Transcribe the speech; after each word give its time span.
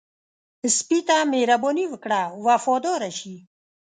سپي 0.77 0.99
ته 1.07 1.17
مهرباني 1.31 1.85
وکړه، 1.89 2.21
وفاداره 2.45 3.09
شي. 3.19 3.35